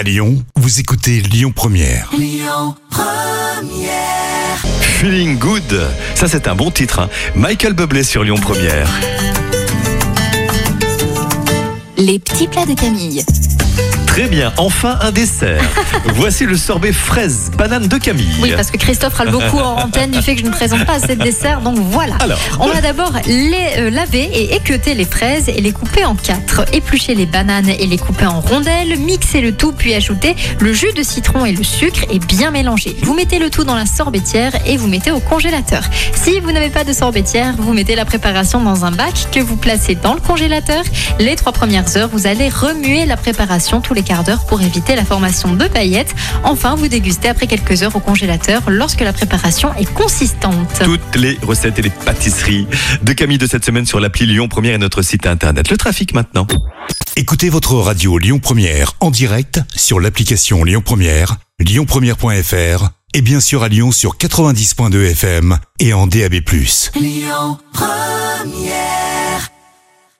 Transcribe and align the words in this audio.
À 0.00 0.02
Lyon, 0.02 0.42
vous 0.56 0.80
écoutez 0.80 1.20
Lyon 1.20 1.52
Première. 1.54 2.10
Feeling 4.80 5.36
Good, 5.36 5.88
ça 6.14 6.26
c'est 6.26 6.48
un 6.48 6.54
bon 6.54 6.70
titre. 6.70 7.00
hein. 7.00 7.10
Michael 7.34 7.74
Bublé 7.74 8.02
sur 8.02 8.24
Lyon 8.24 8.36
Première. 8.36 8.88
Les 11.98 12.18
petits 12.18 12.48
plats 12.48 12.64
de 12.64 12.72
Camille. 12.72 13.22
Très 14.10 14.26
bien, 14.26 14.52
enfin 14.56 14.98
un 15.02 15.12
dessert. 15.12 15.62
Voici 16.16 16.44
le 16.44 16.56
sorbet 16.56 16.92
fraise 16.92 17.48
banane 17.56 17.86
de 17.86 17.96
Camille. 17.96 18.34
Oui, 18.42 18.52
parce 18.56 18.72
que 18.72 18.76
Christophe 18.76 19.14
râle 19.14 19.30
beaucoup 19.30 19.58
en 19.58 19.82
antenne 19.82 20.10
du 20.10 20.20
fait 20.20 20.34
que 20.34 20.40
je 20.40 20.46
ne 20.46 20.50
présente 20.50 20.84
pas 20.84 20.94
assez 20.94 21.14
de 21.14 21.22
dessert, 21.22 21.60
donc 21.60 21.78
voilà. 21.78 22.16
Alors. 22.18 22.40
On 22.58 22.66
va 22.66 22.80
d'abord 22.80 23.12
les 23.28 23.54
euh, 23.78 23.88
laver 23.88 24.24
et 24.24 24.56
équeuter 24.56 24.94
les 24.94 25.04
fraises 25.04 25.48
et 25.48 25.60
les 25.60 25.70
couper 25.70 26.04
en 26.04 26.16
quatre. 26.16 26.64
Éplucher 26.72 27.14
les 27.14 27.24
bananes 27.24 27.68
et 27.68 27.86
les 27.86 27.98
couper 27.98 28.26
en 28.26 28.40
rondelles. 28.40 28.98
Mixer 28.98 29.42
le 29.42 29.52
tout, 29.52 29.70
puis 29.70 29.94
ajouter 29.94 30.34
le 30.58 30.72
jus 30.72 30.92
de 30.92 31.04
citron 31.04 31.46
et 31.46 31.52
le 31.52 31.62
sucre 31.62 32.04
et 32.10 32.18
bien 32.18 32.50
mélanger. 32.50 32.96
Vous 33.02 33.14
mettez 33.14 33.38
le 33.38 33.48
tout 33.48 33.62
dans 33.62 33.76
la 33.76 33.86
sorbetière 33.86 34.50
et 34.66 34.76
vous 34.76 34.88
mettez 34.88 35.12
au 35.12 35.20
congélateur. 35.20 35.84
Si 36.16 36.40
vous 36.40 36.50
n'avez 36.50 36.70
pas 36.70 36.82
de 36.82 36.92
sorbetière, 36.92 37.54
vous 37.56 37.72
mettez 37.74 37.94
la 37.94 38.04
préparation 38.04 38.60
dans 38.60 38.84
un 38.84 38.90
bac 38.90 39.28
que 39.30 39.38
vous 39.38 39.56
placez 39.56 39.94
dans 39.94 40.14
le 40.14 40.20
congélateur. 40.20 40.82
Les 41.20 41.36
trois 41.36 41.52
premières 41.52 41.96
heures, 41.96 42.08
vous 42.12 42.26
allez 42.26 42.48
remuer 42.48 43.06
la 43.06 43.16
préparation 43.16 43.80
tous 43.80 43.94
les 43.94 43.99
quarts 44.02 44.24
d'heure 44.24 44.44
pour 44.46 44.60
éviter 44.62 44.94
la 44.96 45.04
formation 45.04 45.54
de 45.54 45.66
paillettes. 45.66 46.14
Enfin, 46.44 46.74
vous 46.74 46.88
dégustez 46.88 47.28
après 47.28 47.46
quelques 47.46 47.82
heures 47.82 47.94
au 47.94 48.00
congélateur 48.00 48.62
lorsque 48.68 49.00
la 49.00 49.12
préparation 49.12 49.74
est 49.74 49.92
consistante. 49.92 50.80
Toutes 50.82 51.16
les 51.16 51.38
recettes 51.42 51.78
et 51.78 51.82
les 51.82 51.90
pâtisseries 51.90 52.66
de 53.02 53.12
Camille 53.12 53.38
de 53.38 53.46
cette 53.46 53.64
semaine 53.64 53.86
sur 53.86 54.00
l'appli 54.00 54.26
Lyon 54.26 54.48
Première 54.48 54.74
et 54.74 54.78
notre 54.78 55.02
site 55.02 55.26
internet. 55.26 55.70
Le 55.70 55.76
trafic 55.76 56.14
maintenant. 56.14 56.46
Écoutez 57.16 57.50
votre 57.50 57.74
radio 57.74 58.18
Lyon 58.18 58.38
Première 58.38 58.92
en 59.00 59.10
direct 59.10 59.60
sur 59.74 60.00
l'application 60.00 60.64
Lyon 60.64 60.82
Première, 60.84 61.36
lyonpremière.fr 61.58 62.90
et 63.14 63.22
bien 63.22 63.40
sûr 63.40 63.62
à 63.62 63.68
Lyon 63.68 63.92
sur 63.92 64.16
90.2 64.16 65.10
FM 65.10 65.58
et 65.80 65.92
en 65.92 66.06
DAB+. 66.06 66.34
Lyon 66.94 67.58
Première 67.72 67.99